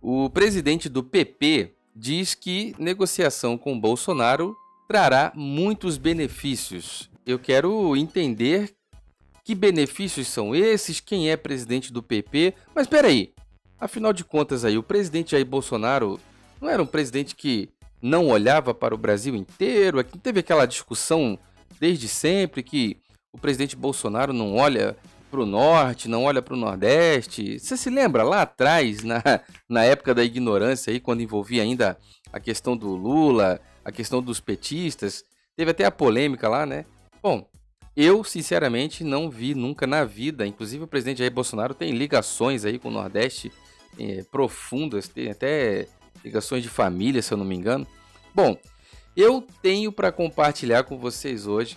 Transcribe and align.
O 0.00 0.30
presidente 0.30 0.88
do 0.88 1.02
PP 1.02 1.74
diz 1.94 2.34
que 2.34 2.74
negociação 2.78 3.58
com 3.58 3.78
Bolsonaro 3.78 4.56
trará 4.86 5.32
muitos 5.34 5.98
benefícios. 5.98 7.10
Eu 7.26 7.38
quero 7.38 7.96
entender 7.96 8.74
que 9.44 9.54
benefícios 9.54 10.28
são 10.28 10.54
esses, 10.54 11.00
quem 11.00 11.30
é 11.30 11.36
presidente 11.36 11.92
do 11.92 12.02
PP. 12.02 12.54
Mas 12.74 12.86
espera 12.86 13.08
aí, 13.08 13.32
afinal 13.80 14.12
de 14.12 14.24
contas 14.24 14.64
aí, 14.64 14.78
o 14.78 14.82
presidente 14.82 15.32
Jair 15.32 15.44
Bolsonaro 15.44 16.20
não 16.60 16.68
era 16.68 16.82
um 16.82 16.86
presidente 16.86 17.34
que 17.34 17.68
não 18.00 18.28
olhava 18.28 18.72
para 18.72 18.94
o 18.94 18.98
Brasil 18.98 19.34
inteiro? 19.34 19.98
Aqui 19.98 20.16
teve 20.16 20.40
aquela 20.40 20.66
discussão 20.66 21.38
desde 21.80 22.08
sempre 22.08 22.62
que 22.62 22.98
o 23.32 23.38
presidente 23.38 23.74
Bolsonaro 23.74 24.32
não 24.32 24.54
olha 24.54 24.96
para 25.28 25.40
o 25.40 25.46
norte, 25.46 26.08
não 26.08 26.24
olha 26.24 26.42
para 26.42 26.54
o 26.54 26.56
nordeste. 26.56 27.58
Você 27.58 27.76
se 27.76 27.90
lembra 27.90 28.22
lá 28.22 28.42
atrás, 28.42 29.02
na, 29.04 29.22
na 29.68 29.84
época 29.84 30.14
da 30.14 30.24
ignorância, 30.24 30.92
aí, 30.92 30.98
quando 30.98 31.20
envolvia 31.20 31.62
ainda 31.62 31.98
a 32.32 32.40
questão 32.40 32.76
do 32.76 32.88
Lula, 32.94 33.60
a 33.84 33.92
questão 33.92 34.22
dos 34.22 34.40
petistas? 34.40 35.24
Teve 35.56 35.70
até 35.70 35.84
a 35.84 35.90
polêmica 35.90 36.48
lá, 36.48 36.64
né? 36.64 36.84
Bom, 37.22 37.48
eu, 37.96 38.22
sinceramente, 38.22 39.02
não 39.02 39.28
vi 39.28 39.54
nunca 39.54 39.86
na 39.86 40.04
vida. 40.04 40.46
Inclusive, 40.46 40.84
o 40.84 40.88
presidente 40.88 41.18
Jair 41.18 41.32
Bolsonaro 41.32 41.74
tem 41.74 41.92
ligações 41.92 42.64
aí 42.64 42.78
com 42.78 42.88
o 42.88 42.92
Nordeste 42.92 43.52
é, 43.98 44.24
profundas, 44.30 45.08
tem 45.08 45.30
até 45.30 45.88
ligações 46.24 46.62
de 46.62 46.68
família, 46.68 47.22
se 47.22 47.32
eu 47.32 47.38
não 47.38 47.44
me 47.44 47.56
engano. 47.56 47.86
Bom, 48.34 48.56
eu 49.16 49.44
tenho 49.60 49.90
para 49.90 50.12
compartilhar 50.12 50.84
com 50.84 50.96
vocês 50.96 51.46
hoje 51.46 51.76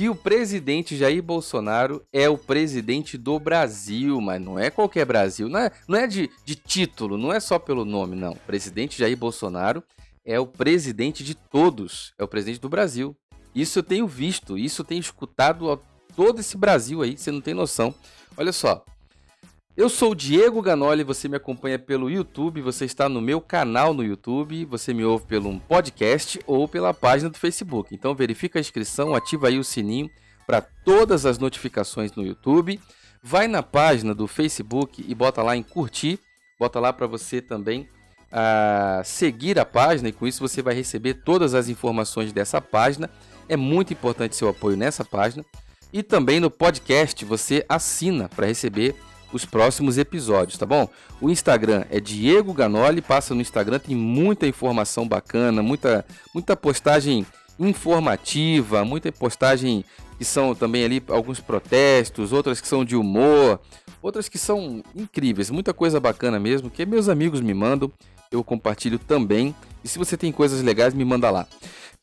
que 0.00 0.08
o 0.08 0.16
presidente 0.16 0.96
Jair 0.96 1.22
Bolsonaro 1.22 2.02
é 2.10 2.26
o 2.26 2.38
presidente 2.38 3.18
do 3.18 3.38
Brasil, 3.38 4.18
mas 4.18 4.40
não 4.40 4.58
é 4.58 4.70
qualquer 4.70 5.04
Brasil, 5.04 5.46
não 5.46 5.60
é, 5.60 5.70
não 5.86 5.98
é 5.98 6.06
de, 6.06 6.30
de 6.42 6.54
título, 6.54 7.18
não 7.18 7.30
é 7.30 7.38
só 7.38 7.58
pelo 7.58 7.84
nome, 7.84 8.16
não. 8.16 8.32
O 8.32 8.38
presidente 8.46 8.98
Jair 8.98 9.14
Bolsonaro 9.14 9.84
é 10.24 10.40
o 10.40 10.46
presidente 10.46 11.22
de 11.22 11.34
todos, 11.34 12.14
é 12.18 12.24
o 12.24 12.28
presidente 12.28 12.62
do 12.62 12.68
Brasil. 12.70 13.14
Isso 13.54 13.78
eu 13.78 13.82
tenho 13.82 14.06
visto, 14.06 14.56
isso 14.56 14.80
eu 14.80 14.86
tenho 14.86 15.00
escutado 15.00 15.78
todo 16.16 16.40
esse 16.40 16.56
Brasil 16.56 17.02
aí, 17.02 17.18
você 17.18 17.30
não 17.30 17.42
tem 17.42 17.52
noção. 17.52 17.94
Olha 18.38 18.54
só, 18.54 18.82
eu 19.76 19.88
sou 19.88 20.12
o 20.12 20.14
Diego 20.14 20.60
Ganoli, 20.60 21.04
você 21.04 21.28
me 21.28 21.36
acompanha 21.36 21.78
pelo 21.78 22.10
YouTube, 22.10 22.60
você 22.60 22.84
está 22.84 23.08
no 23.08 23.20
meu 23.20 23.40
canal 23.40 23.94
no 23.94 24.04
YouTube, 24.04 24.64
você 24.64 24.92
me 24.92 25.04
ouve 25.04 25.26
pelo 25.26 25.48
um 25.48 25.58
podcast 25.58 26.40
ou 26.46 26.68
pela 26.68 26.92
página 26.92 27.30
do 27.30 27.38
Facebook. 27.38 27.94
Então 27.94 28.14
verifica 28.14 28.58
a 28.58 28.60
inscrição, 28.60 29.14
ativa 29.14 29.48
aí 29.48 29.58
o 29.58 29.64
sininho 29.64 30.10
para 30.46 30.60
todas 30.60 31.24
as 31.24 31.38
notificações 31.38 32.12
no 32.12 32.26
YouTube. 32.26 32.80
Vai 33.22 33.46
na 33.46 33.62
página 33.62 34.14
do 34.14 34.26
Facebook 34.26 35.04
e 35.06 35.14
bota 35.14 35.42
lá 35.42 35.56
em 35.56 35.62
curtir, 35.62 36.18
bota 36.58 36.80
lá 36.80 36.92
para 36.92 37.06
você 37.06 37.40
também 37.40 37.88
uh, 38.30 39.04
seguir 39.04 39.58
a 39.58 39.64
página 39.64 40.08
e 40.08 40.12
com 40.12 40.26
isso 40.26 40.46
você 40.46 40.60
vai 40.62 40.74
receber 40.74 41.14
todas 41.14 41.54
as 41.54 41.68
informações 41.68 42.32
dessa 42.32 42.60
página. 42.60 43.08
É 43.48 43.56
muito 43.56 43.92
importante 43.92 44.36
seu 44.36 44.48
apoio 44.48 44.76
nessa 44.76 45.04
página. 45.04 45.44
E 45.92 46.02
também 46.02 46.38
no 46.40 46.50
podcast 46.50 47.24
você 47.24 47.64
assina 47.68 48.28
para 48.28 48.46
receber 48.46 48.94
os 49.32 49.44
próximos 49.44 49.98
episódios, 49.98 50.58
tá 50.58 50.66
bom? 50.66 50.88
O 51.20 51.30
Instagram 51.30 51.84
é 51.90 52.00
Diego 52.00 52.52
Ganoli, 52.52 53.00
passa 53.00 53.34
no 53.34 53.40
Instagram, 53.40 53.78
tem 53.78 53.96
muita 53.96 54.46
informação 54.46 55.06
bacana, 55.06 55.62
muita, 55.62 56.04
muita 56.34 56.56
postagem 56.56 57.26
informativa, 57.58 58.84
muita 58.84 59.12
postagem 59.12 59.84
que 60.18 60.24
são 60.24 60.54
também 60.54 60.84
ali 60.84 61.02
alguns 61.08 61.40
protestos, 61.40 62.32
outras 62.32 62.60
que 62.60 62.68
são 62.68 62.84
de 62.84 62.96
humor, 62.96 63.60
outras 64.02 64.28
que 64.28 64.38
são 64.38 64.82
incríveis, 64.94 65.50
muita 65.50 65.72
coisa 65.72 65.98
bacana 65.98 66.38
mesmo, 66.38 66.70
que 66.70 66.84
meus 66.84 67.08
amigos 67.08 67.40
me 67.40 67.54
mandam, 67.54 67.90
eu 68.30 68.44
compartilho 68.44 68.98
também. 68.98 69.54
E 69.82 69.88
se 69.88 69.98
você 69.98 70.16
tem 70.16 70.30
coisas 70.30 70.62
legais, 70.62 70.94
me 70.94 71.04
manda 71.04 71.30
lá. 71.30 71.46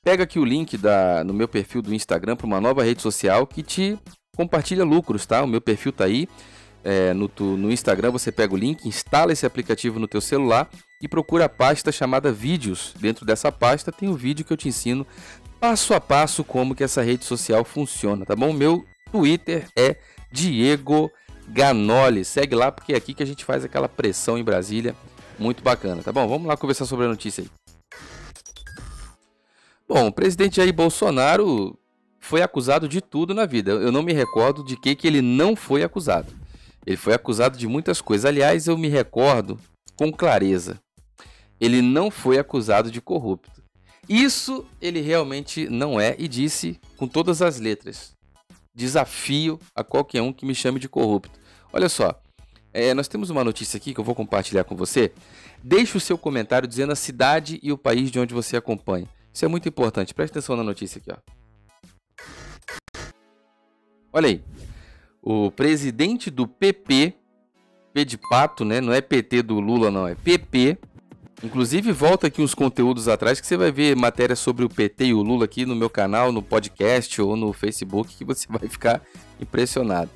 Pega 0.03 0.23
aqui 0.23 0.39
o 0.39 0.45
link 0.45 0.77
da, 0.77 1.23
no 1.23 1.33
meu 1.33 1.47
perfil 1.47 1.81
do 1.81 1.93
Instagram 1.93 2.35
para 2.35 2.47
uma 2.47 2.61
nova 2.61 2.83
rede 2.83 3.01
social 3.01 3.45
que 3.45 3.61
te 3.61 3.97
compartilha 4.35 4.83
lucros, 4.83 5.25
tá? 5.25 5.43
O 5.43 5.47
meu 5.47 5.59
perfil 5.59 5.91
tá 5.91 6.05
aí 6.05 6.27
é, 6.83 7.13
no, 7.13 7.27
tu, 7.27 7.43
no 7.57 7.71
Instagram, 7.71 8.11
você 8.11 8.31
pega 8.31 8.53
o 8.53 8.57
link, 8.57 8.87
instala 8.87 9.33
esse 9.33 9.45
aplicativo 9.45 9.99
no 9.99 10.07
teu 10.07 10.21
celular 10.21 10.69
e 11.01 11.07
procura 11.07 11.45
a 11.45 11.49
pasta 11.49 11.91
chamada 11.91 12.31
Vídeos. 12.31 12.93
Dentro 12.99 13.25
dessa 13.25 13.51
pasta 13.51 13.91
tem 13.91 14.09
o 14.09 14.13
um 14.13 14.15
vídeo 14.15 14.45
que 14.45 14.53
eu 14.53 14.57
te 14.57 14.67
ensino 14.67 15.05
passo 15.59 15.93
a 15.93 16.01
passo 16.01 16.43
como 16.43 16.75
que 16.75 16.83
essa 16.83 17.01
rede 17.01 17.25
social 17.25 17.63
funciona, 17.65 18.25
tá 18.25 18.35
bom? 18.35 18.53
Meu 18.53 18.85
Twitter 19.11 19.67
é 19.75 19.97
Diego 20.31 21.11
Ganoli. 21.47 22.23
Segue 22.23 22.55
lá 22.55 22.71
porque 22.71 22.93
é 22.93 22.97
aqui 22.97 23.13
que 23.13 23.23
a 23.23 23.25
gente 23.25 23.43
faz 23.43 23.63
aquela 23.63 23.89
pressão 23.89 24.37
em 24.37 24.43
Brasília. 24.43 24.95
Muito 25.39 25.63
bacana, 25.63 26.01
tá 26.01 26.11
bom? 26.11 26.27
Vamos 26.27 26.47
lá 26.47 26.57
conversar 26.57 26.85
sobre 26.85 27.05
a 27.05 27.09
notícia 27.09 27.43
aí. 27.43 27.49
Bom, 29.87 30.07
o 30.07 30.11
presidente 30.11 30.57
Jair 30.57 30.73
Bolsonaro 30.73 31.77
foi 32.19 32.41
acusado 32.41 32.89
de 32.89 32.99
tudo 32.99 33.33
na 33.33 33.45
vida. 33.45 33.71
Eu 33.71 33.91
não 33.91 34.03
me 34.03 34.13
recordo 34.13 34.63
de 34.63 34.75
que, 34.75 34.95
que 34.95 35.07
ele 35.07 35.21
não 35.21 35.55
foi 35.55 35.83
acusado. 35.83 36.27
Ele 36.87 36.95
foi 36.95 37.13
acusado 37.13 37.57
de 37.57 37.67
muitas 37.67 37.99
coisas. 37.99 38.23
Aliás, 38.23 38.65
eu 38.65 38.77
me 38.77 38.87
recordo 38.87 39.59
com 39.97 40.09
clareza. 40.09 40.79
Ele 41.59 41.81
não 41.81 42.09
foi 42.09 42.39
acusado 42.39 42.89
de 42.89 43.01
corrupto. 43.01 43.61
Isso 44.07 44.65
ele 44.81 45.01
realmente 45.01 45.67
não 45.67 45.99
é 45.99 46.15
e 46.17 46.29
disse 46.29 46.79
com 46.95 47.05
todas 47.05 47.41
as 47.41 47.59
letras. 47.59 48.13
Desafio 48.73 49.59
a 49.75 49.83
qualquer 49.83 50.21
um 50.21 50.31
que 50.31 50.45
me 50.45 50.55
chame 50.55 50.79
de 50.79 50.87
corrupto. 50.87 51.37
Olha 51.73 51.89
só, 51.89 52.17
é, 52.73 52.93
nós 52.93 53.09
temos 53.09 53.29
uma 53.29 53.43
notícia 53.43 53.75
aqui 53.75 53.93
que 53.93 53.99
eu 53.99 54.03
vou 54.05 54.15
compartilhar 54.15 54.63
com 54.63 54.75
você. 54.75 55.11
Deixe 55.61 55.97
o 55.97 55.99
seu 55.99 56.17
comentário 56.17 56.69
dizendo 56.69 56.93
a 56.93 56.95
cidade 56.95 57.59
e 57.61 57.69
o 57.69 57.77
país 57.77 58.09
de 58.09 58.17
onde 58.17 58.33
você 58.33 58.55
acompanha. 58.55 59.09
Isso 59.33 59.43
é 59.43 59.47
muito 59.49 59.67
importante. 59.67 60.13
Preste 60.13 60.31
atenção 60.31 60.55
na 60.55 60.63
notícia 60.63 60.99
aqui. 60.99 61.11
Ó. 61.11 61.17
Olha 64.13 64.29
aí 64.29 64.41
o 65.29 65.51
presidente 65.51 66.31
do 66.31 66.47
PP, 66.47 67.13
P 67.93 68.05
de 68.05 68.17
pato, 68.17 68.63
né? 68.63 68.79
Não 68.79 68.93
é 68.93 69.01
PT 69.01 69.41
do 69.43 69.59
Lula, 69.59 69.91
não, 69.91 70.07
é 70.07 70.15
PP. 70.15 70.77
Inclusive, 71.43 71.91
volta 71.91 72.27
aqui 72.27 72.41
uns 72.41 72.55
conteúdos 72.55 73.09
atrás 73.09 73.41
que 73.41 73.45
você 73.45 73.57
vai 73.57 73.69
ver 73.69 73.93
matéria 73.93 74.37
sobre 74.37 74.63
o 74.63 74.69
PT 74.69 75.07
e 75.07 75.13
o 75.13 75.21
Lula 75.21 75.43
aqui 75.43 75.65
no 75.65 75.75
meu 75.75 75.89
canal, 75.89 76.31
no 76.31 76.41
podcast 76.41 77.21
ou 77.21 77.35
no 77.35 77.51
Facebook, 77.51 78.15
que 78.15 78.23
você 78.23 78.47
vai 78.49 78.69
ficar 78.69 79.01
impressionado. 79.37 80.09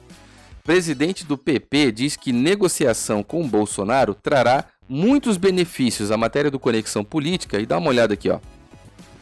Presidente 0.63 1.25
do 1.25 1.37
PP 1.37 1.91
diz 1.91 2.15
que 2.15 2.31
negociação 2.31 3.21
com 3.21 3.45
Bolsonaro 3.45 4.13
trará 4.15 4.63
muitos 4.87 5.35
benefícios. 5.35 6.09
A 6.09 6.15
matéria 6.15 6.49
do 6.49 6.57
Conexão 6.57 7.03
Política, 7.03 7.59
e 7.59 7.65
dá 7.65 7.77
uma 7.79 7.89
olhada 7.89 8.13
aqui, 8.13 8.29
ó. 8.29 8.39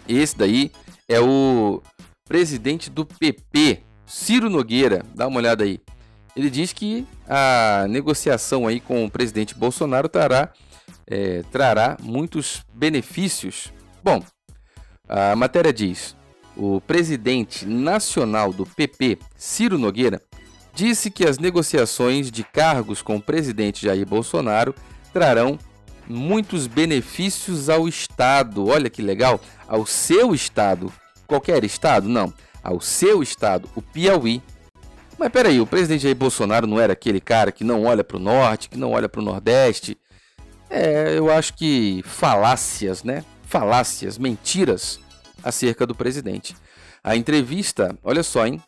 Esse 0.08 0.38
daí 0.38 0.72
é 1.08 1.20
o 1.20 1.82
presidente 2.28 2.92
do 2.92 3.08
PP, 3.08 3.89
Ciro 4.10 4.50
Nogueira, 4.50 5.06
dá 5.14 5.28
uma 5.28 5.38
olhada 5.38 5.64
aí. 5.64 5.80
Ele 6.36 6.50
diz 6.50 6.74
que 6.74 7.06
a 7.28 7.86
negociação 7.88 8.66
aí 8.66 8.80
com 8.80 9.06
o 9.06 9.12
presidente 9.12 9.54
Bolsonaro 9.54 10.10
trará, 10.10 10.52
é, 11.06 11.44
trará 11.52 11.96
muitos 12.02 12.66
benefícios. 12.74 13.72
Bom, 14.04 14.24
a 15.08 15.36
matéria 15.36 15.72
diz: 15.72 16.16
o 16.58 16.82
presidente 16.82 17.68
nacional 17.68 18.52
do 18.52 18.66
PP, 18.66 19.20
Ciro 19.38 19.78
Nogueira, 19.78 20.20
disse 20.74 21.12
que 21.12 21.28
as 21.28 21.38
negociações 21.38 22.32
de 22.32 22.44
cargos 22.44 23.04
com 23.04 23.18
o 23.18 23.22
presidente 23.22 23.86
Jair 23.86 24.08
Bolsonaro 24.08 24.74
trarão 25.14 25.60
muitos 26.08 26.66
benefícios 26.66 27.70
ao 27.70 27.88
Estado. 27.88 28.66
Olha 28.66 28.90
que 28.90 29.04
legal, 29.04 29.40
ao 29.68 29.86
seu 29.86 30.34
Estado. 30.34 30.92
Qualquer 31.28 31.64
Estado? 31.64 32.10
Não 32.10 32.34
ao 32.64 32.80
seu 32.82 33.22
estado, 33.24 33.70
o 33.76 33.82
Piauí. 33.82 34.42
Mas 35.18 35.30
peraí, 35.30 35.60
o 35.60 35.68
presidente 35.68 36.04
Jair 36.04 36.16
Bolsonaro 36.16 36.66
não 36.66 36.80
era 36.80 36.94
aquele 36.94 37.20
cara 37.20 37.52
que 37.52 37.64
não 37.64 37.86
olha 37.86 38.04
para 38.04 38.18
o 38.18 38.20
norte, 38.20 38.70
que 38.70 38.78
não 38.78 38.92
olha 38.92 39.10
para 39.10 39.22
o 39.22 39.24
nordeste? 39.24 39.98
É, 40.70 41.18
eu 41.18 41.32
acho 41.32 41.56
que 41.56 42.02
falácias, 42.06 43.04
né? 43.04 43.26
Falácias, 43.44 44.18
mentiras 44.18 45.00
acerca 45.44 45.86
do 45.86 45.96
presidente. 45.96 46.56
A 47.04 47.16
entrevista, 47.16 47.98
olha 48.04 48.24
só, 48.24 48.46
hein? 48.46 48.62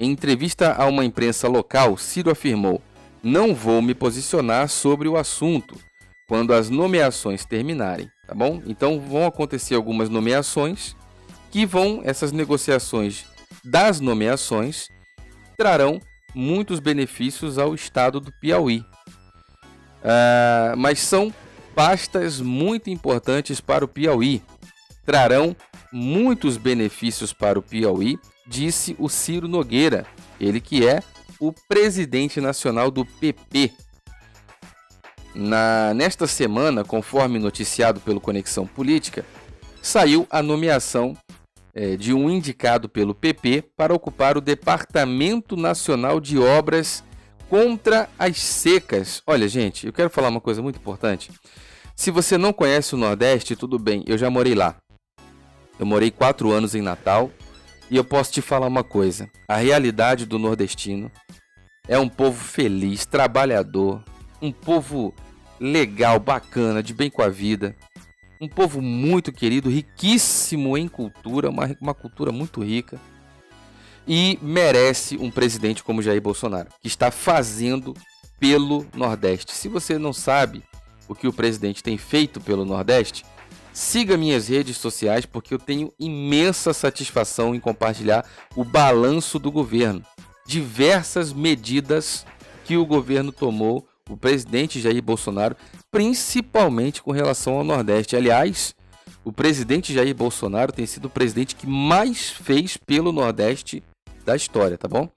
Em 0.00 0.10
entrevista 0.10 0.72
a 0.72 0.86
uma 0.86 1.04
imprensa 1.04 1.46
local, 1.46 1.96
Ciro 1.96 2.30
afirmou: 2.30 2.80
Não 3.22 3.54
vou 3.54 3.80
me 3.82 3.94
posicionar 3.94 4.68
sobre 4.68 5.08
o 5.08 5.16
assunto 5.16 5.78
quando 6.26 6.54
as 6.54 6.70
nomeações 6.70 7.44
terminarem, 7.44 8.08
tá 8.26 8.34
bom? 8.34 8.62
Então 8.66 8.98
vão 8.98 9.26
acontecer 9.26 9.74
algumas 9.74 10.08
nomeações 10.08 10.96
que 11.54 11.64
vão, 11.64 12.00
essas 12.02 12.32
negociações 12.32 13.26
das 13.64 14.00
nomeações, 14.00 14.88
trarão 15.56 16.00
muitos 16.34 16.80
benefícios 16.80 17.58
ao 17.58 17.76
estado 17.76 18.18
do 18.18 18.32
Piauí. 18.40 18.80
Uh, 20.00 20.76
mas 20.76 20.98
são 20.98 21.32
pastas 21.72 22.40
muito 22.40 22.90
importantes 22.90 23.60
para 23.60 23.84
o 23.84 23.88
Piauí. 23.88 24.42
Trarão 25.06 25.54
muitos 25.92 26.56
benefícios 26.56 27.32
para 27.32 27.56
o 27.56 27.62
Piauí, 27.62 28.18
disse 28.44 28.96
o 28.98 29.08
Ciro 29.08 29.46
Nogueira, 29.46 30.04
ele 30.40 30.60
que 30.60 30.84
é 30.84 31.04
o 31.38 31.52
presidente 31.68 32.40
nacional 32.40 32.90
do 32.90 33.06
PP. 33.06 33.70
Na, 35.32 35.94
nesta 35.94 36.26
semana, 36.26 36.82
conforme 36.82 37.38
noticiado 37.38 38.00
pelo 38.00 38.20
Conexão 38.20 38.66
Política, 38.66 39.24
saiu 39.80 40.26
a 40.28 40.42
nomeação 40.42 41.16
é, 41.74 41.96
de 41.96 42.14
um 42.14 42.30
indicado 42.30 42.88
pelo 42.88 43.14
PP 43.14 43.64
para 43.76 43.92
ocupar 43.92 44.36
o 44.36 44.40
Departamento 44.40 45.56
Nacional 45.56 46.20
de 46.20 46.38
Obras 46.38 47.02
contra 47.48 48.08
as 48.18 48.38
Secas. 48.38 49.22
Olha, 49.26 49.48
gente, 49.48 49.86
eu 49.86 49.92
quero 49.92 50.10
falar 50.10 50.28
uma 50.28 50.40
coisa 50.40 50.62
muito 50.62 50.78
importante. 50.78 51.30
Se 51.96 52.10
você 52.10 52.38
não 52.38 52.52
conhece 52.52 52.94
o 52.94 52.98
Nordeste, 52.98 53.56
tudo 53.56 53.78
bem, 53.78 54.04
eu 54.06 54.16
já 54.16 54.30
morei 54.30 54.54
lá. 54.54 54.76
Eu 55.78 55.86
morei 55.86 56.10
quatro 56.10 56.50
anos 56.52 56.74
em 56.74 56.82
Natal 56.82 57.30
e 57.90 57.96
eu 57.96 58.04
posso 58.04 58.32
te 58.32 58.40
falar 58.40 58.66
uma 58.66 58.84
coisa: 58.84 59.28
a 59.48 59.56
realidade 59.56 60.26
do 60.26 60.38
nordestino 60.38 61.10
é 61.88 61.98
um 61.98 62.08
povo 62.08 62.42
feliz, 62.42 63.04
trabalhador, 63.04 64.02
um 64.40 64.52
povo 64.52 65.14
legal, 65.60 66.18
bacana, 66.18 66.82
de 66.82 66.94
bem 66.94 67.10
com 67.10 67.22
a 67.22 67.28
vida. 67.28 67.76
Um 68.40 68.48
povo 68.48 68.82
muito 68.82 69.32
querido, 69.32 69.70
riquíssimo 69.70 70.76
em 70.76 70.88
cultura, 70.88 71.50
uma, 71.50 71.76
uma 71.80 71.94
cultura 71.94 72.32
muito 72.32 72.62
rica. 72.62 73.00
E 74.06 74.38
merece 74.42 75.16
um 75.16 75.30
presidente 75.30 75.82
como 75.82 76.02
Jair 76.02 76.20
Bolsonaro, 76.20 76.68
que 76.80 76.88
está 76.88 77.10
fazendo 77.10 77.94
pelo 78.38 78.86
Nordeste. 78.94 79.52
Se 79.52 79.68
você 79.68 79.98
não 79.98 80.12
sabe 80.12 80.62
o 81.08 81.14
que 81.14 81.26
o 81.26 81.32
presidente 81.32 81.82
tem 81.82 81.96
feito 81.96 82.40
pelo 82.40 82.64
Nordeste, 82.64 83.24
siga 83.72 84.16
minhas 84.16 84.48
redes 84.48 84.76
sociais 84.76 85.24
porque 85.24 85.54
eu 85.54 85.58
tenho 85.58 85.92
imensa 85.98 86.72
satisfação 86.72 87.54
em 87.54 87.60
compartilhar 87.60 88.26
o 88.54 88.64
balanço 88.64 89.38
do 89.38 89.50
governo. 89.50 90.04
Diversas 90.46 91.32
medidas 91.32 92.26
que 92.64 92.76
o 92.76 92.84
governo 92.84 93.32
tomou 93.32 93.86
o 94.08 94.16
presidente 94.16 94.80
Jair 94.80 95.02
Bolsonaro, 95.02 95.56
principalmente 95.90 97.02
com 97.02 97.10
relação 97.10 97.54
ao 97.54 97.64
Nordeste. 97.64 98.16
Aliás, 98.16 98.74
o 99.24 99.32
presidente 99.32 99.94
Jair 99.94 100.14
Bolsonaro 100.14 100.72
tem 100.72 100.86
sido 100.86 101.06
o 101.06 101.10
presidente 101.10 101.56
que 101.56 101.66
mais 101.66 102.30
fez 102.30 102.76
pelo 102.76 103.12
Nordeste 103.12 103.82
da 104.24 104.36
história, 104.36 104.76
tá 104.76 104.86
bom? 104.86 105.08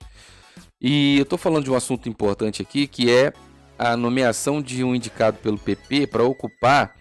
E 0.80 1.18
eu 1.18 1.24
estou 1.24 1.38
falando 1.38 1.66
de 1.66 1.72
um 1.72 1.75
assunto 1.75 2.07
importante 2.07 2.62
aqui, 2.62 2.88
que 2.88 3.12
é 3.12 3.34
a 3.78 3.98
nomeação 3.98 4.62
de 4.62 4.84
um 4.84 4.95
indicado 4.95 5.38
pelo 5.38 5.57
PP 5.57 6.07
para 6.07 6.24
ocupar 6.24 6.95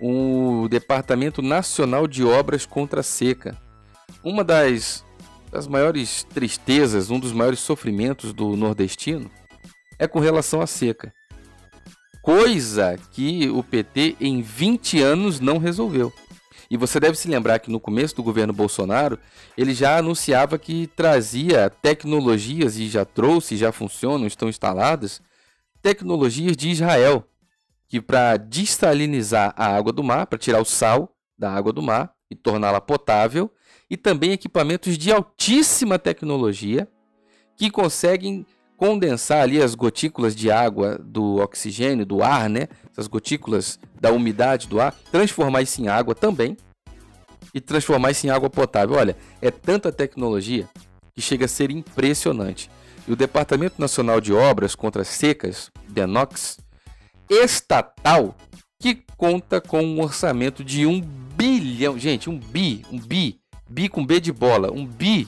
o 0.00 0.66
Departamento 0.68 1.42
Nacional 1.42 2.06
de 2.06 2.24
Obras 2.24 2.64
contra 2.64 3.00
a 3.00 3.04
Seca. 3.04 3.56
Uma 4.24 4.42
das, 4.42 5.04
das 5.50 5.66
maiores 5.66 6.24
tristezas, 6.24 7.10
um 7.10 7.20
dos 7.20 7.32
maiores 7.32 7.58
sofrimentos 7.58 8.32
do 8.32 8.56
nordestino 8.56 9.30
é 9.98 10.06
com 10.06 10.20
relação 10.20 10.60
à 10.60 10.66
seca 10.66 11.12
coisa 12.28 12.98
que 13.12 13.48
o 13.48 13.64
PT 13.64 14.18
em 14.20 14.42
20 14.42 15.00
anos 15.00 15.40
não 15.40 15.56
resolveu. 15.56 16.12
E 16.70 16.76
você 16.76 17.00
deve 17.00 17.16
se 17.16 17.26
lembrar 17.26 17.58
que 17.58 17.70
no 17.70 17.80
começo 17.80 18.14
do 18.16 18.22
governo 18.22 18.52
Bolsonaro, 18.52 19.18
ele 19.56 19.72
já 19.72 19.96
anunciava 19.96 20.58
que 20.58 20.88
trazia 20.88 21.70
tecnologias 21.70 22.76
e 22.76 22.86
já 22.86 23.02
trouxe, 23.06 23.56
já 23.56 23.72
funcionam, 23.72 24.26
estão 24.26 24.46
instaladas, 24.46 25.22
tecnologias 25.80 26.54
de 26.54 26.68
Israel, 26.68 27.24
que 27.88 27.98
para 27.98 28.36
dessalinizar 28.36 29.54
a 29.56 29.74
água 29.74 29.90
do 29.90 30.04
mar, 30.04 30.26
para 30.26 30.38
tirar 30.38 30.60
o 30.60 30.66
sal 30.66 31.16
da 31.38 31.50
água 31.50 31.72
do 31.72 31.80
mar 31.80 32.12
e 32.30 32.34
torná-la 32.34 32.82
potável, 32.82 33.50
e 33.88 33.96
também 33.96 34.32
equipamentos 34.32 34.98
de 34.98 35.10
altíssima 35.10 35.98
tecnologia 35.98 36.86
que 37.56 37.70
conseguem 37.70 38.44
condensar 38.78 39.42
ali 39.42 39.60
as 39.60 39.74
gotículas 39.74 40.36
de 40.36 40.52
água 40.52 40.98
do 41.02 41.38
oxigênio, 41.38 42.06
do 42.06 42.22
ar, 42.22 42.48
né? 42.48 42.68
Essas 42.92 43.08
gotículas 43.08 43.78
da 44.00 44.12
umidade 44.12 44.68
do 44.68 44.80
ar, 44.80 44.94
transformar 45.10 45.62
isso 45.62 45.82
em 45.82 45.88
água 45.88 46.14
também 46.14 46.56
e 47.52 47.60
transformar 47.60 48.12
isso 48.12 48.24
em 48.24 48.30
água 48.30 48.48
potável. 48.48 48.96
Olha, 48.96 49.16
é 49.42 49.50
tanta 49.50 49.90
tecnologia 49.90 50.68
que 51.12 51.20
chega 51.20 51.46
a 51.46 51.48
ser 51.48 51.72
impressionante. 51.72 52.70
E 53.06 53.12
o 53.12 53.16
Departamento 53.16 53.80
Nacional 53.80 54.20
de 54.20 54.32
Obras 54.32 54.76
contra 54.76 55.02
Secas, 55.02 55.72
DENOX, 55.88 56.58
estatal, 57.28 58.36
que 58.80 59.02
conta 59.16 59.60
com 59.60 59.82
um 59.82 60.00
orçamento 60.00 60.62
de 60.62 60.86
um 60.86 61.00
bilhão, 61.00 61.98
gente, 61.98 62.30
um 62.30 62.38
bi, 62.38 62.86
um 62.92 62.98
bi, 62.98 63.40
bi 63.68 63.88
com 63.88 64.06
B 64.06 64.20
de 64.20 64.32
bola, 64.32 64.70
um 64.70 64.86
bi, 64.86 65.26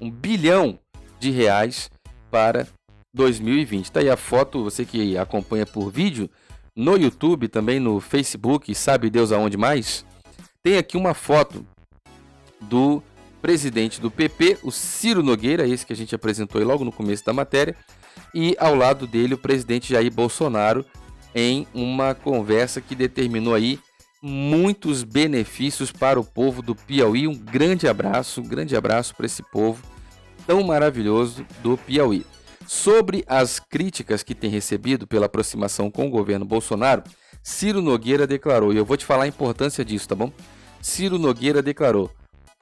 um 0.00 0.08
bilhão 0.08 0.78
de 1.18 1.30
reais 1.30 1.90
para 2.30 2.68
2020. 3.16 3.90
Tá 3.90 4.00
aí 4.00 4.10
a 4.10 4.16
foto, 4.16 4.62
você 4.62 4.84
que 4.84 5.16
acompanha 5.16 5.66
por 5.66 5.90
vídeo, 5.90 6.30
no 6.74 6.96
YouTube, 6.96 7.48
também 7.48 7.80
no 7.80 7.98
Facebook, 7.98 8.72
sabe 8.74 9.10
Deus 9.10 9.32
aonde 9.32 9.56
mais? 9.56 10.04
Tem 10.62 10.76
aqui 10.76 10.96
uma 10.96 11.14
foto 11.14 11.66
do 12.60 13.02
presidente 13.40 14.00
do 14.00 14.10
PP, 14.10 14.58
o 14.62 14.70
Ciro 14.70 15.22
Nogueira, 15.22 15.66
esse 15.66 15.86
que 15.86 15.92
a 15.92 15.96
gente 15.96 16.14
apresentou 16.14 16.62
logo 16.62 16.84
no 16.84 16.92
começo 16.92 17.24
da 17.24 17.32
matéria, 17.32 17.74
e 18.34 18.54
ao 18.58 18.74
lado 18.74 19.06
dele 19.06 19.34
o 19.34 19.38
presidente 19.38 19.92
Jair 19.92 20.12
Bolsonaro 20.12 20.84
em 21.34 21.66
uma 21.72 22.14
conversa 22.14 22.80
que 22.80 22.94
determinou 22.94 23.54
aí 23.54 23.78
muitos 24.20 25.04
benefícios 25.04 25.92
para 25.92 26.18
o 26.18 26.24
povo 26.24 26.60
do 26.60 26.74
Piauí. 26.74 27.28
Um 27.28 27.34
grande 27.36 27.86
abraço, 27.86 28.40
um 28.40 28.48
grande 28.48 28.74
abraço 28.74 29.14
para 29.14 29.26
esse 29.26 29.42
povo 29.42 29.82
tão 30.46 30.62
maravilhoso 30.62 31.44
do 31.62 31.76
Piauí. 31.76 32.24
Sobre 32.66 33.24
as 33.28 33.60
críticas 33.60 34.22
que 34.22 34.34
tem 34.34 34.50
recebido 34.50 35.06
pela 35.06 35.26
aproximação 35.26 35.90
com 35.90 36.06
o 36.06 36.10
governo 36.10 36.44
Bolsonaro, 36.44 37.04
Ciro 37.42 37.80
Nogueira 37.80 38.26
declarou, 38.26 38.72
e 38.72 38.76
eu 38.76 38.84
vou 38.84 38.96
te 38.96 39.04
falar 39.04 39.24
a 39.24 39.28
importância 39.28 39.84
disso, 39.84 40.08
tá 40.08 40.14
bom? 40.16 40.32
Ciro 40.82 41.18
Nogueira 41.18 41.62
declarou: 41.62 42.10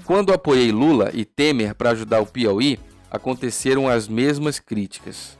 Quando 0.04 0.32
apoiei 0.32 0.70
Lula 0.70 1.10
e 1.14 1.24
Temer 1.24 1.74
para 1.74 1.90
ajudar 1.90 2.20
o 2.20 2.26
Piauí, 2.26 2.78
aconteceram 3.10 3.88
as 3.88 4.06
mesmas 4.06 4.58
críticas. 4.58 5.38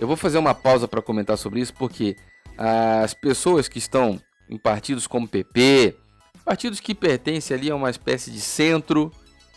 Eu 0.00 0.06
vou 0.06 0.16
fazer 0.16 0.38
uma 0.38 0.54
pausa 0.54 0.88
para 0.88 1.00
comentar 1.00 1.38
sobre 1.38 1.60
isso 1.60 1.74
porque 1.74 2.16
as 2.58 3.14
pessoas 3.14 3.68
que 3.68 3.78
estão 3.78 4.20
em 4.48 4.58
partidos 4.58 5.06
como 5.06 5.28
PP, 5.28 5.96
partidos 6.44 6.80
que 6.80 6.94
pertencem 6.94 7.56
ali 7.56 7.70
a 7.70 7.76
uma 7.76 7.90
espécie 7.90 8.30
de 8.30 8.40
centro, 8.40 9.12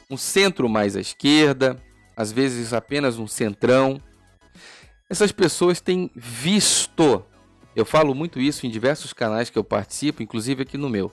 um 0.09 0.17
centro 0.17 0.69
mais 0.69 0.95
à 0.95 1.01
esquerda, 1.01 1.81
às 2.19 2.33
vezes 2.33 2.73
apenas 2.73 3.17
um 3.17 3.25
centrão. 3.25 4.01
Essas 5.09 5.31
pessoas 5.31 5.79
têm 5.79 6.11
visto, 6.13 7.23
eu 7.73 7.85
falo 7.85 8.13
muito 8.13 8.41
isso 8.41 8.67
em 8.67 8.69
diversos 8.69 9.13
canais 9.13 9.49
que 9.49 9.57
eu 9.57 9.63
participo, 9.63 10.21
inclusive 10.21 10.63
aqui 10.63 10.77
no 10.77 10.89
meu. 10.89 11.09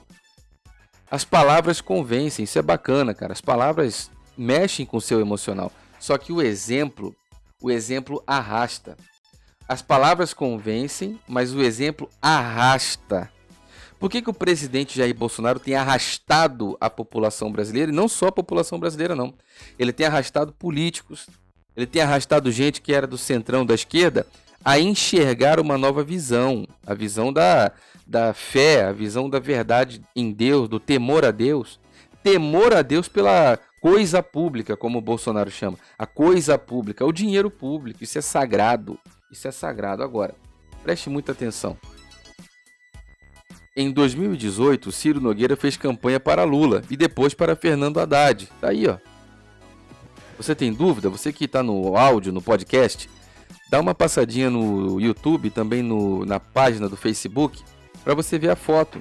As 1.09 1.23
palavras 1.23 1.79
convencem, 1.79 2.43
isso 2.43 2.59
é 2.59 2.61
bacana, 2.61 3.13
cara. 3.13 3.31
As 3.31 3.39
palavras 3.39 4.11
mexem 4.37 4.85
com 4.85 4.97
o 4.97 5.01
seu 5.01 5.21
emocional. 5.21 5.71
Só 5.97 6.17
que 6.17 6.33
o 6.33 6.41
exemplo, 6.41 7.15
o 7.61 7.71
exemplo 7.71 8.21
arrasta. 8.27 8.97
As 9.65 9.81
palavras 9.81 10.33
convencem, 10.33 11.17
mas 11.25 11.53
o 11.53 11.63
exemplo 11.63 12.09
arrasta. 12.21 13.31
Por 13.99 14.11
que, 14.11 14.21
que 14.21 14.29
o 14.29 14.33
presidente 14.33 14.97
Jair 14.97 15.15
Bolsonaro 15.15 15.59
tem 15.59 15.73
arrastado 15.75 16.77
a 16.79 16.89
população 16.89 17.51
brasileira, 17.51 17.91
e 17.91 17.95
não 17.95 18.07
só 18.07 18.27
a 18.27 18.31
população 18.31 18.79
brasileira, 18.79 19.15
não. 19.15 19.33
Ele 19.77 19.91
tem 19.91 20.05
arrastado 20.05 20.53
políticos, 20.53 21.27
ele 21.75 21.87
tem 21.87 22.01
arrastado 22.01 22.51
gente 22.51 22.81
que 22.81 22.93
era 22.93 23.07
do 23.07 23.17
centrão 23.17 23.65
da 23.65 23.73
esquerda 23.73 24.27
a 24.63 24.79
enxergar 24.79 25.59
uma 25.59 25.77
nova 25.77 26.03
visão, 26.03 26.67
a 26.85 26.93
visão 26.93 27.31
da, 27.31 27.71
da 28.05 28.33
fé, 28.33 28.83
a 28.83 28.91
visão 28.91 29.29
da 29.29 29.39
verdade 29.39 30.01
em 30.15 30.31
Deus, 30.31 30.67
do 30.67 30.79
temor 30.79 31.23
a 31.23 31.31
Deus. 31.31 31.79
Temor 32.21 32.73
a 32.73 32.81
Deus 32.81 33.07
pela 33.07 33.57
coisa 33.79 34.21
pública, 34.21 34.75
como 34.75 34.97
o 34.97 35.01
Bolsonaro 35.01 35.49
chama. 35.49 35.77
A 35.97 36.05
coisa 36.05 36.57
pública, 36.57 37.05
o 37.05 37.13
dinheiro 37.13 37.49
público, 37.49 38.03
isso 38.03 38.17
é 38.17 38.21
sagrado. 38.21 38.99
Isso 39.31 39.47
é 39.47 39.51
sagrado. 39.51 40.03
Agora, 40.03 40.35
preste 40.83 41.09
muita 41.09 41.31
atenção. 41.31 41.77
Em 43.79 43.91
2018, 43.91 44.91
Ciro 44.91 45.21
Nogueira 45.21 45.55
fez 45.55 45.77
campanha 45.77 46.19
para 46.19 46.43
Lula 46.43 46.81
e 46.89 46.97
depois 46.97 47.35
para 47.35 47.55
Fernando 47.55 47.99
Haddad. 47.99 48.49
Tá 48.59 48.69
aí, 48.69 48.87
ó. 48.87 48.97
Você 50.35 50.55
tem 50.55 50.73
dúvida? 50.73 51.11
Você 51.11 51.31
que 51.31 51.45
está 51.45 51.61
no 51.61 51.95
áudio, 51.95 52.33
no 52.33 52.41
podcast, 52.41 53.07
dá 53.69 53.79
uma 53.79 53.93
passadinha 53.93 54.49
no 54.49 54.99
YouTube, 54.99 55.51
também 55.51 55.83
no, 55.83 56.25
na 56.25 56.39
página 56.39 56.89
do 56.89 56.97
Facebook, 56.97 57.63
para 58.03 58.15
você 58.15 58.39
ver 58.39 58.49
a 58.49 58.55
foto. 58.55 58.99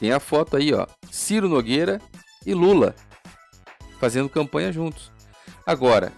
Tem 0.00 0.12
a 0.12 0.18
foto 0.18 0.56
aí, 0.56 0.72
ó. 0.72 0.86
Ciro 1.10 1.46
Nogueira 1.46 2.00
e 2.46 2.54
Lula 2.54 2.94
fazendo 4.00 4.30
campanha 4.30 4.72
juntos. 4.72 5.12
Agora, 5.66 6.10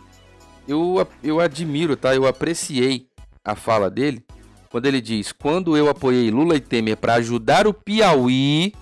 eu, 0.68 1.04
eu 1.20 1.40
admiro, 1.40 1.96
tá? 1.96 2.14
Eu 2.14 2.28
apreciei 2.28 3.08
a 3.44 3.56
fala 3.56 3.90
dele 3.90 4.24
quando 4.74 4.86
ele 4.86 5.00
diz: 5.00 5.30
Quando 5.30 5.76
eu 5.76 5.88
apoiei 5.88 6.32
Lula 6.32 6.56
e 6.56 6.60
Temer 6.60 6.96
para 6.96 7.14
ajudar 7.14 7.64
o 7.64 7.72
Piauí, 7.72 8.74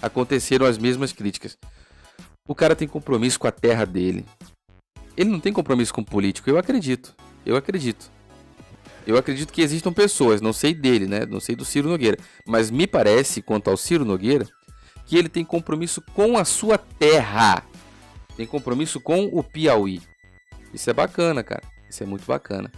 aconteceram 0.00 0.66
as 0.66 0.78
mesmas 0.78 1.12
críticas. 1.12 1.58
O 2.46 2.54
cara 2.54 2.76
tem 2.76 2.86
compromisso 2.86 3.40
com 3.40 3.48
a 3.48 3.50
terra 3.50 3.84
dele. 3.84 4.24
Ele 5.16 5.30
não 5.30 5.40
tem 5.40 5.52
compromisso 5.52 5.92
com 5.92 6.02
o 6.02 6.04
político, 6.04 6.48
eu 6.48 6.56
acredito. 6.56 7.12
Eu 7.44 7.56
acredito. 7.56 8.08
Eu 9.04 9.16
acredito 9.18 9.52
que 9.52 9.62
existam 9.62 9.92
pessoas, 9.92 10.40
não 10.40 10.52
sei 10.52 10.74
dele, 10.74 11.08
né? 11.08 11.26
Não 11.26 11.40
sei 11.40 11.56
do 11.56 11.64
Ciro 11.64 11.88
Nogueira, 11.88 12.16
mas 12.46 12.70
me 12.70 12.86
parece, 12.86 13.42
quanto 13.42 13.68
ao 13.68 13.76
Ciro 13.76 14.04
Nogueira, 14.04 14.46
que 15.06 15.18
ele 15.18 15.28
tem 15.28 15.44
compromisso 15.44 16.00
com 16.14 16.38
a 16.38 16.44
sua 16.44 16.78
terra. 16.78 17.64
Tem 18.36 18.46
compromisso 18.46 19.00
com 19.00 19.24
o 19.24 19.42
Piauí. 19.42 20.00
Isso 20.72 20.88
é 20.88 20.92
bacana, 20.92 21.42
cara. 21.42 21.64
Isso 21.88 22.04
é 22.04 22.06
muito 22.06 22.24
bacana. 22.24 22.70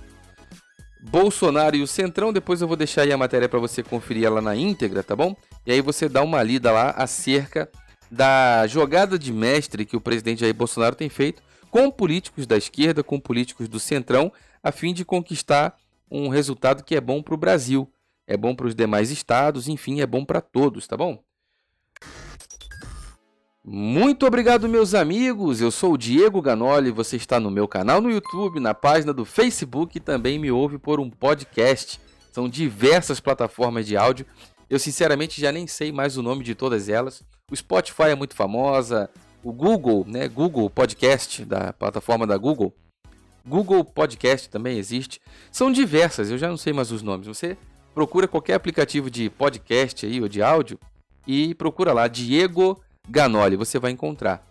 Bolsonaro 1.02 1.74
e 1.74 1.82
o 1.82 1.86
Centrão, 1.86 2.32
depois 2.32 2.60
eu 2.60 2.68
vou 2.68 2.76
deixar 2.76 3.02
aí 3.02 3.12
a 3.12 3.18
matéria 3.18 3.48
para 3.48 3.58
você 3.58 3.82
conferir 3.82 4.24
ela 4.24 4.40
na 4.40 4.54
íntegra, 4.54 5.02
tá 5.02 5.16
bom? 5.16 5.34
E 5.66 5.72
aí 5.72 5.80
você 5.80 6.08
dá 6.08 6.22
uma 6.22 6.42
lida 6.42 6.70
lá 6.70 6.90
acerca 6.90 7.68
da 8.10 8.66
jogada 8.66 9.18
de 9.18 9.32
mestre 9.32 9.84
que 9.84 9.96
o 9.96 10.00
presidente 10.00 10.40
Jair 10.40 10.54
Bolsonaro 10.54 10.94
tem 10.94 11.08
feito 11.08 11.42
com 11.70 11.90
políticos 11.90 12.46
da 12.46 12.56
esquerda, 12.56 13.02
com 13.02 13.18
políticos 13.18 13.68
do 13.68 13.80
Centrão, 13.80 14.30
a 14.62 14.70
fim 14.70 14.92
de 14.92 15.04
conquistar 15.04 15.76
um 16.10 16.28
resultado 16.28 16.84
que 16.84 16.94
é 16.94 17.00
bom 17.00 17.22
para 17.22 17.34
o 17.34 17.38
Brasil, 17.38 17.90
é 18.26 18.36
bom 18.36 18.54
para 18.54 18.66
os 18.66 18.74
demais 18.74 19.10
estados, 19.10 19.68
enfim, 19.68 20.00
é 20.00 20.06
bom 20.06 20.24
para 20.24 20.40
todos, 20.40 20.86
tá 20.86 20.96
bom? 20.96 21.22
Muito 23.64 24.26
obrigado, 24.26 24.68
meus 24.68 24.92
amigos. 24.92 25.60
Eu 25.60 25.70
sou 25.70 25.92
o 25.92 25.96
Diego 25.96 26.42
Ganoli. 26.42 26.90
Você 26.90 27.14
está 27.14 27.38
no 27.38 27.48
meu 27.48 27.68
canal 27.68 28.00
no 28.00 28.10
YouTube, 28.10 28.58
na 28.58 28.74
página 28.74 29.12
do 29.12 29.24
Facebook 29.24 29.96
e 29.96 30.00
também 30.00 30.36
me 30.36 30.50
ouve 30.50 30.78
por 30.78 30.98
um 30.98 31.08
podcast. 31.08 32.00
São 32.32 32.48
diversas 32.48 33.20
plataformas 33.20 33.86
de 33.86 33.96
áudio. 33.96 34.26
Eu 34.68 34.80
sinceramente 34.80 35.40
já 35.40 35.52
nem 35.52 35.68
sei 35.68 35.92
mais 35.92 36.16
o 36.16 36.22
nome 36.22 36.42
de 36.42 36.56
todas 36.56 36.88
elas. 36.88 37.22
O 37.48 37.54
Spotify 37.54 38.08
é 38.10 38.14
muito 38.16 38.34
famosa, 38.34 39.08
o 39.44 39.52
Google, 39.52 40.04
né? 40.08 40.26
Google 40.26 40.68
Podcast, 40.68 41.44
da 41.44 41.72
plataforma 41.72 42.26
da 42.26 42.36
Google. 42.36 42.74
Google 43.46 43.84
Podcast 43.84 44.50
também 44.50 44.76
existe. 44.76 45.20
São 45.52 45.70
diversas, 45.70 46.32
eu 46.32 46.38
já 46.38 46.48
não 46.48 46.56
sei 46.56 46.72
mais 46.72 46.90
os 46.90 47.00
nomes. 47.00 47.28
Você 47.28 47.56
procura 47.94 48.26
qualquer 48.26 48.54
aplicativo 48.54 49.08
de 49.08 49.30
podcast 49.30 50.04
aí 50.04 50.20
ou 50.20 50.26
de 50.26 50.42
áudio 50.42 50.80
e 51.28 51.54
procura 51.54 51.92
lá 51.92 52.08
Diego 52.08 52.80
Ganoli, 53.08 53.56
você 53.56 53.78
vai 53.78 53.90
encontrar. 53.90 54.46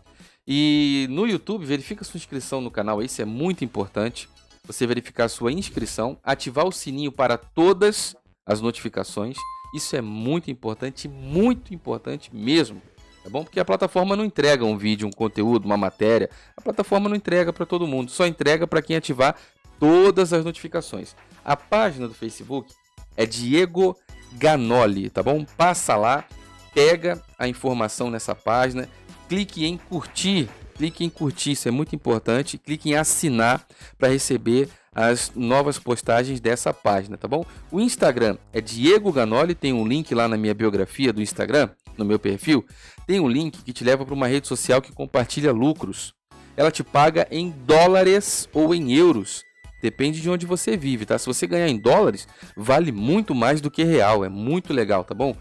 E 0.47 1.07
no 1.09 1.27
YouTube, 1.27 1.65
verifica 1.65 2.03
sua 2.03 2.17
inscrição 2.17 2.61
no 2.61 2.71
canal, 2.71 3.01
isso 3.01 3.21
é 3.21 3.25
muito 3.25 3.63
importante. 3.63 4.29
Você 4.65 4.85
verificar 4.85 5.27
sua 5.29 5.51
inscrição, 5.51 6.17
ativar 6.23 6.65
o 6.65 6.71
sininho 6.71 7.11
para 7.11 7.37
todas 7.37 8.15
as 8.45 8.61
notificações. 8.61 9.37
Isso 9.73 9.95
é 9.95 10.01
muito 10.01 10.51
importante, 10.51 11.07
muito 11.07 11.73
importante 11.73 12.29
mesmo. 12.35 12.81
Tá 13.23 13.29
bom? 13.29 13.43
Porque 13.43 13.59
a 13.59 13.65
plataforma 13.65 14.15
não 14.15 14.25
entrega 14.25 14.65
um 14.65 14.77
vídeo, 14.77 15.07
um 15.07 15.11
conteúdo, 15.11 15.65
uma 15.65 15.77
matéria. 15.77 16.29
A 16.57 16.61
plataforma 16.61 17.07
não 17.07 17.15
entrega 17.15 17.53
para 17.53 17.65
todo 17.65 17.87
mundo, 17.87 18.11
só 18.11 18.25
entrega 18.25 18.65
para 18.65 18.81
quem 18.81 18.95
ativar 18.95 19.35
todas 19.79 20.33
as 20.33 20.43
notificações. 20.43 21.15
A 21.45 21.55
página 21.55 22.07
do 22.07 22.13
Facebook 22.13 22.73
é 23.15 23.25
Diego 23.25 23.95
Ganoli, 24.33 25.09
tá 25.09 25.21
bom? 25.21 25.45
Passa 25.57 25.95
lá, 25.95 26.25
pega 26.73 27.21
a 27.37 27.47
informação 27.47 28.09
nessa 28.09 28.35
página, 28.35 28.87
clique 29.27 29.65
em 29.65 29.77
curtir, 29.77 30.49
clique 30.75 31.03
em 31.03 31.09
curtir, 31.09 31.51
isso 31.51 31.67
é 31.67 31.71
muito 31.71 31.95
importante, 31.95 32.57
clique 32.57 32.89
em 32.89 32.95
assinar 32.95 33.65
para 33.97 34.09
receber 34.09 34.69
as 34.93 35.31
novas 35.35 35.79
postagens 35.79 36.39
dessa 36.39 36.73
página, 36.73 37.17
tá 37.17 37.27
bom? 37.27 37.45
O 37.71 37.79
Instagram 37.79 38.37
é 38.51 38.59
Diego 38.59 39.11
Ganoli, 39.11 39.55
tem 39.55 39.71
um 39.71 39.87
link 39.87 40.13
lá 40.13 40.27
na 40.27 40.37
minha 40.37 40.53
biografia 40.53 41.13
do 41.13 41.21
Instagram, 41.21 41.69
no 41.97 42.03
meu 42.03 42.19
perfil, 42.19 42.65
tem 43.07 43.19
um 43.19 43.27
link 43.27 43.63
que 43.63 43.73
te 43.73 43.83
leva 43.83 44.05
para 44.05 44.13
uma 44.13 44.27
rede 44.27 44.47
social 44.47 44.81
que 44.81 44.91
compartilha 44.91 45.51
lucros. 45.51 46.13
Ela 46.57 46.71
te 46.71 46.83
paga 46.83 47.27
em 47.31 47.49
dólares 47.49 48.47
ou 48.53 48.75
em 48.75 48.93
euros. 48.93 49.43
Depende 49.81 50.21
de 50.21 50.29
onde 50.29 50.45
você 50.45 50.77
vive, 50.77 51.05
tá? 51.05 51.17
Se 51.17 51.25
você 51.25 51.47
ganhar 51.47 51.67
em 51.67 51.77
dólares, 51.77 52.27
vale 52.55 52.91
muito 52.91 53.33
mais 53.33 53.61
do 53.61 53.71
que 53.71 53.83
real. 53.83 54.23
É 54.23 54.29
muito 54.29 54.71
legal, 54.73 55.03
tá 55.03 55.15
bom? 55.15 55.35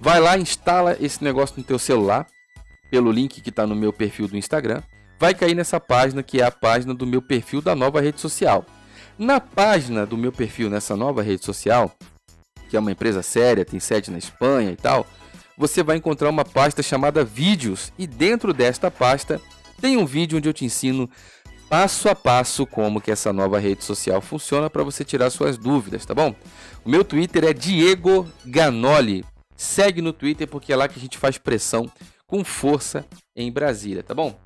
Vai 0.00 0.20
lá, 0.20 0.36
instala 0.36 0.96
esse 1.00 1.22
negócio 1.22 1.54
no 1.56 1.64
teu 1.64 1.78
celular, 1.78 2.26
pelo 2.90 3.10
link 3.10 3.40
que 3.40 3.50
está 3.50 3.66
no 3.66 3.74
meu 3.74 3.92
perfil 3.92 4.28
do 4.28 4.36
Instagram. 4.36 4.82
Vai 5.18 5.34
cair 5.34 5.54
nessa 5.54 5.80
página 5.80 6.22
que 6.22 6.40
é 6.40 6.44
a 6.44 6.50
página 6.50 6.92
do 6.92 7.06
meu 7.06 7.22
perfil 7.22 7.62
da 7.62 7.74
nova 7.74 8.00
rede 8.00 8.20
social. 8.20 8.64
Na 9.18 9.40
página 9.40 10.04
do 10.04 10.16
meu 10.16 10.32
perfil 10.32 10.68
nessa 10.68 10.96
nova 10.96 11.22
rede 11.22 11.44
social, 11.44 11.92
que 12.68 12.76
é 12.76 12.80
uma 12.80 12.92
empresa 12.92 13.22
séria, 13.22 13.64
tem 13.64 13.78
sede 13.78 14.10
na 14.10 14.18
Espanha 14.18 14.72
e 14.72 14.76
tal, 14.76 15.06
você 15.56 15.82
vai 15.82 15.96
encontrar 15.96 16.28
uma 16.28 16.44
pasta 16.44 16.82
chamada 16.82 17.24
Vídeos 17.24 17.92
e 17.96 18.06
dentro 18.06 18.52
desta 18.52 18.90
pasta 18.90 19.40
tem 19.80 19.96
um 19.96 20.04
vídeo 20.04 20.38
onde 20.38 20.48
eu 20.48 20.52
te 20.52 20.64
ensino 20.64 21.08
passo 21.68 22.08
a 22.08 22.14
passo 22.14 22.66
como 22.66 23.00
que 23.00 23.10
essa 23.10 23.32
nova 23.32 23.58
rede 23.58 23.84
social 23.84 24.20
funciona 24.20 24.68
para 24.68 24.82
você 24.82 25.04
tirar 25.04 25.30
suas 25.30 25.56
dúvidas, 25.56 26.04
tá 26.04 26.14
bom? 26.14 26.34
O 26.84 26.90
meu 26.90 27.04
Twitter 27.04 27.44
é 27.44 27.52
Diego 27.52 28.28
Ganoli. 28.44 29.24
Segue 29.56 30.02
no 30.02 30.12
Twitter 30.12 30.48
porque 30.48 30.72
é 30.72 30.76
lá 30.76 30.88
que 30.88 30.98
a 30.98 31.02
gente 31.02 31.18
faz 31.18 31.38
pressão 31.38 31.90
com 32.26 32.44
força 32.44 33.06
em 33.36 33.50
Brasília, 33.52 34.02
tá 34.02 34.14
bom? 34.14 34.38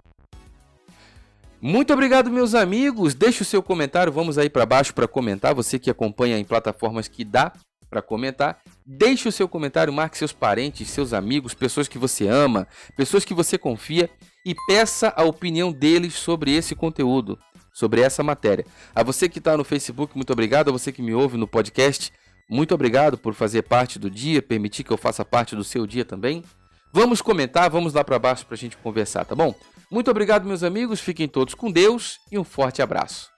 Muito 1.60 1.92
obrigado, 1.92 2.30
meus 2.30 2.54
amigos. 2.54 3.14
Deixe 3.14 3.42
o 3.42 3.44
seu 3.44 3.62
comentário. 3.62 4.12
Vamos 4.12 4.38
aí 4.38 4.48
para 4.48 4.64
baixo 4.64 4.94
para 4.94 5.08
comentar. 5.08 5.54
Você 5.54 5.78
que 5.78 5.90
acompanha 5.90 6.38
em 6.38 6.44
plataformas 6.44 7.08
que 7.08 7.24
dá 7.24 7.52
para 7.90 8.00
comentar. 8.00 8.60
Deixe 8.86 9.28
o 9.28 9.32
seu 9.32 9.48
comentário, 9.48 9.92
marque 9.92 10.16
seus 10.16 10.32
parentes, 10.32 10.88
seus 10.88 11.12
amigos, 11.12 11.54
pessoas 11.54 11.88
que 11.88 11.98
você 11.98 12.28
ama, 12.28 12.66
pessoas 12.96 13.24
que 13.24 13.34
você 13.34 13.58
confia 13.58 14.08
e 14.46 14.54
peça 14.66 15.12
a 15.16 15.24
opinião 15.24 15.72
deles 15.72 16.14
sobre 16.14 16.54
esse 16.54 16.74
conteúdo, 16.74 17.38
sobre 17.72 18.02
essa 18.02 18.22
matéria. 18.22 18.64
A 18.94 19.02
você 19.02 19.28
que 19.28 19.38
está 19.38 19.56
no 19.56 19.64
Facebook, 19.64 20.14
muito 20.14 20.32
obrigado. 20.32 20.68
A 20.68 20.72
você 20.72 20.92
que 20.92 21.02
me 21.02 21.12
ouve 21.12 21.36
no 21.36 21.48
podcast, 21.48 22.12
muito 22.48 22.74
obrigado 22.74 23.18
por 23.18 23.34
fazer 23.34 23.62
parte 23.62 23.98
do 23.98 24.10
dia, 24.10 24.40
permitir 24.40 24.82
que 24.82 24.90
eu 24.90 24.96
faça 24.96 25.24
parte 25.24 25.54
do 25.54 25.62
seu 25.62 25.86
dia 25.86 26.04
também. 26.04 26.42
Vamos 26.92 27.20
comentar, 27.20 27.68
vamos 27.68 27.92
lá 27.92 28.02
para 28.02 28.18
baixo 28.18 28.46
para 28.46 28.54
a 28.54 28.58
gente 28.58 28.76
conversar, 28.78 29.24
tá 29.24 29.34
bom? 29.34 29.54
Muito 29.90 30.10
obrigado, 30.10 30.46
meus 30.46 30.62
amigos. 30.62 31.00
Fiquem 31.00 31.28
todos 31.28 31.54
com 31.54 31.70
Deus 31.70 32.18
e 32.32 32.38
um 32.38 32.44
forte 32.44 32.80
abraço. 32.80 33.30